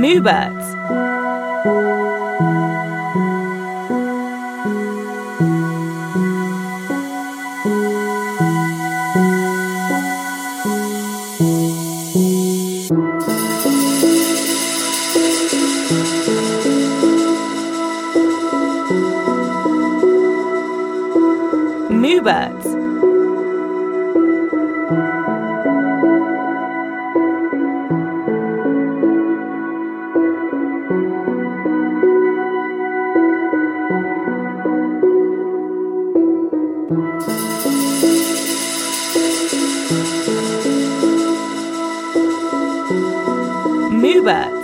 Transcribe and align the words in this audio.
Muba 0.00 0.59
that. 44.30 44.59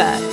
That. 0.00 0.29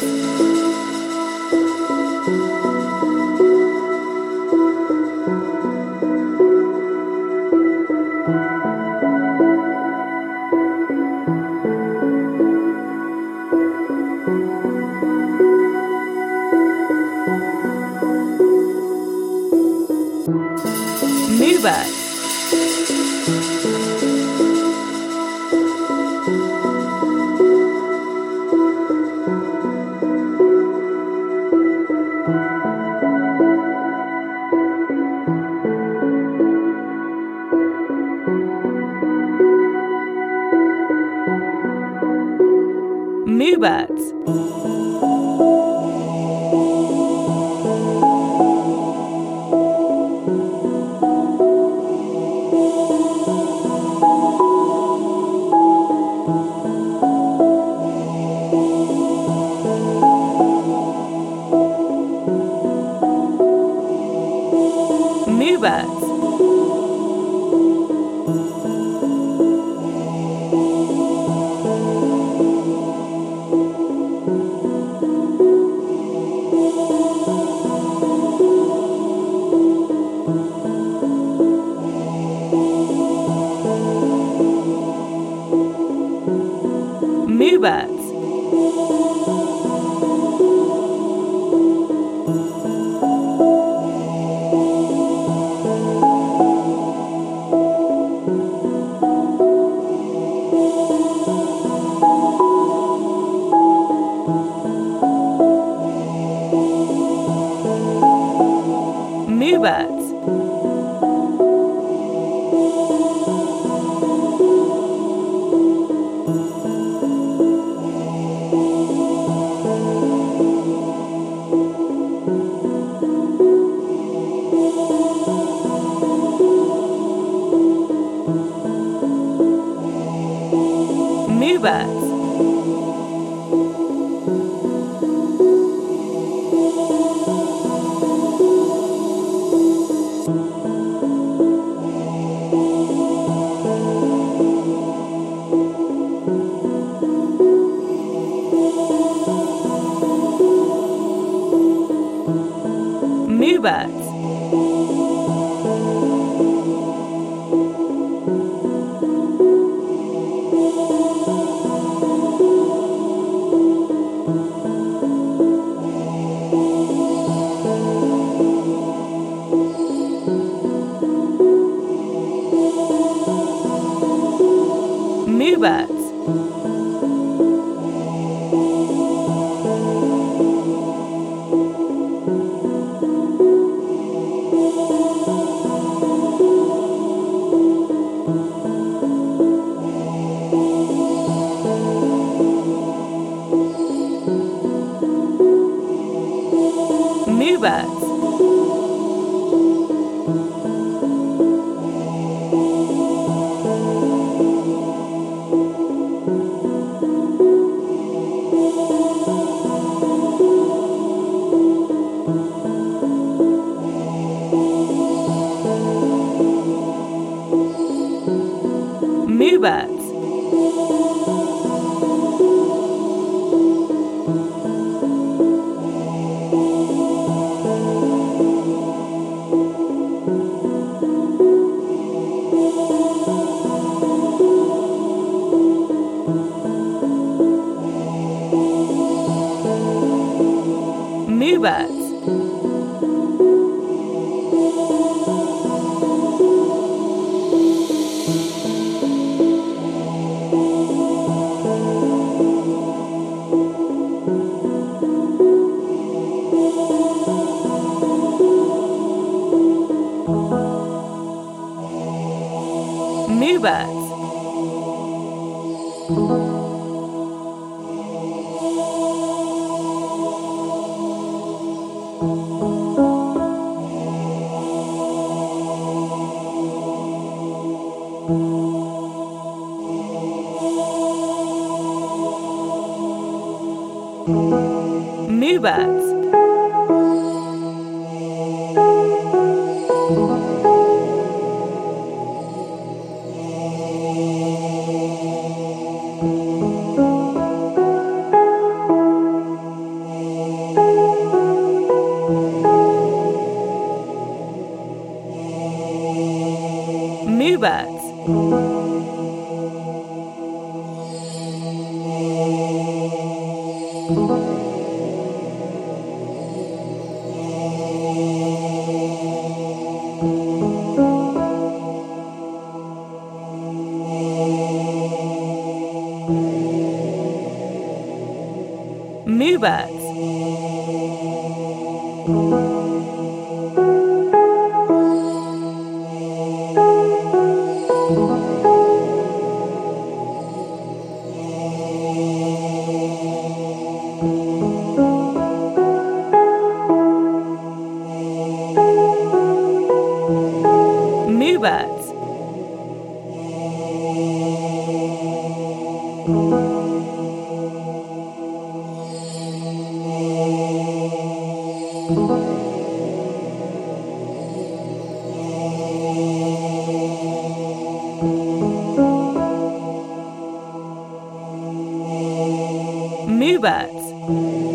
Two 373.48 373.60
Birds. 373.62 374.67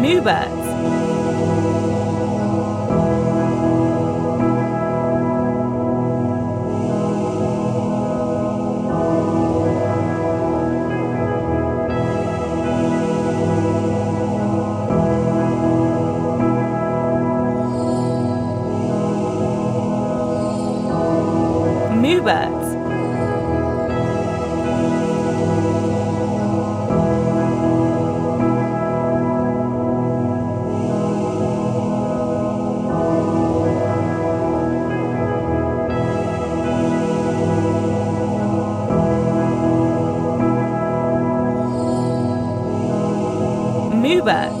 Amoeba 0.00 0.48
Cuba. 44.20 44.59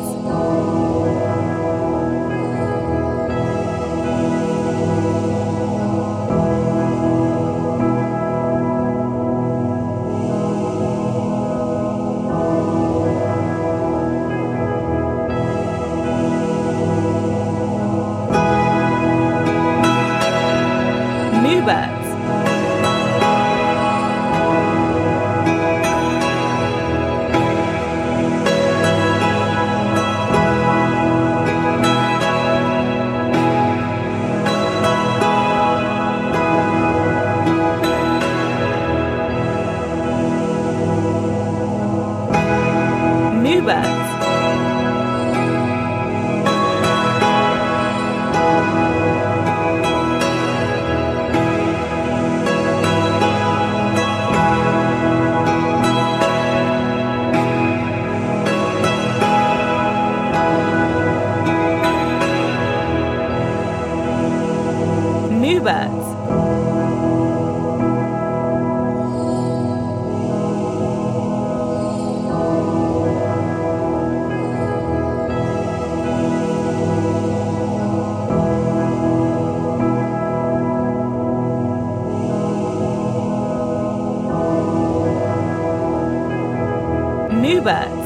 But. 87.62 87.99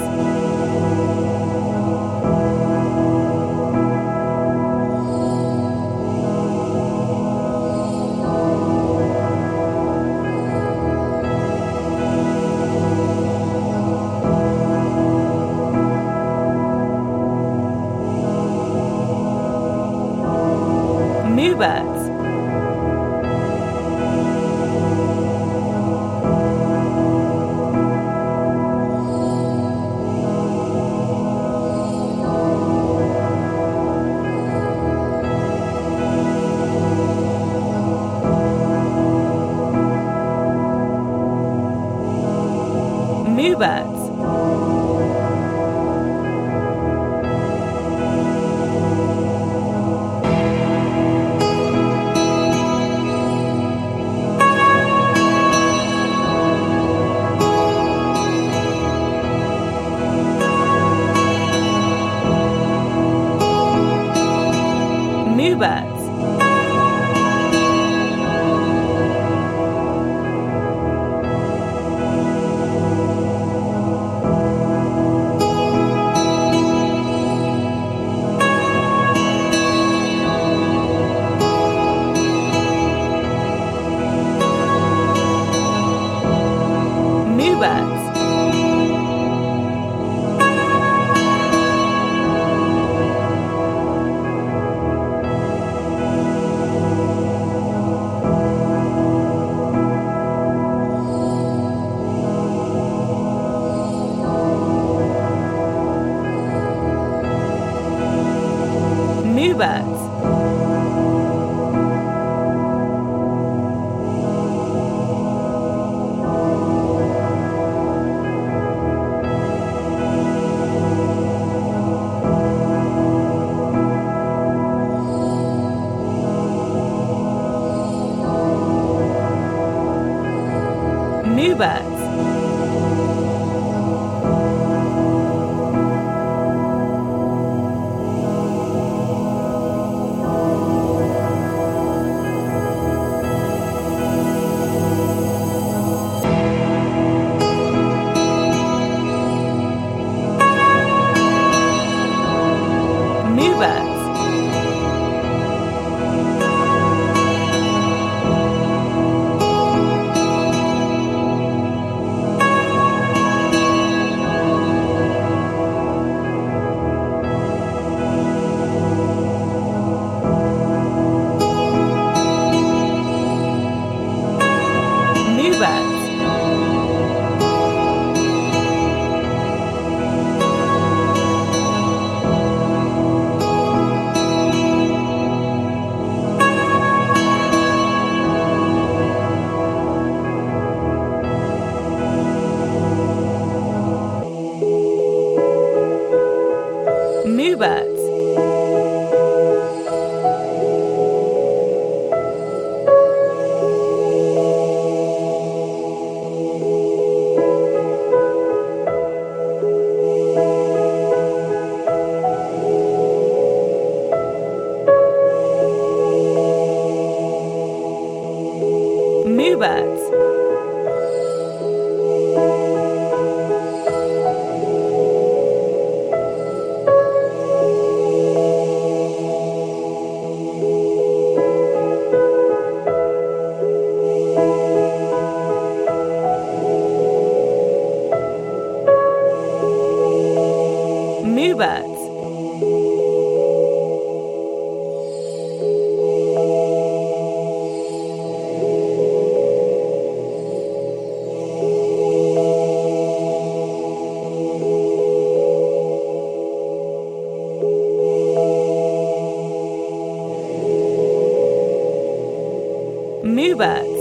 Cuba 263.54 263.93